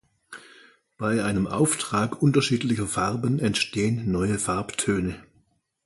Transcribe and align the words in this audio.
Bei 0.97 1.23
einem 1.23 1.45
Auftrag 1.45 2.23
unterschiedlicher 2.23 2.87
Farben 2.87 3.37
entstehen 3.37 4.11
neue 4.11 4.39
Farbtöne. 4.39 5.23